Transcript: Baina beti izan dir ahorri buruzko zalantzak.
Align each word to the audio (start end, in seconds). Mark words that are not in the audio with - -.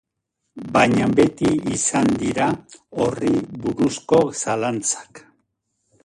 Baina 0.75 1.07
beti 1.17 1.51
izan 1.73 2.07
dir 2.21 2.39
ahorri 2.45 3.33
buruzko 3.65 4.21
zalantzak. 4.39 5.21